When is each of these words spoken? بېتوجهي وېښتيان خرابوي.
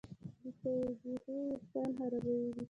بېتوجهي 0.41 1.37
وېښتيان 1.49 1.89
خرابوي. 1.97 2.37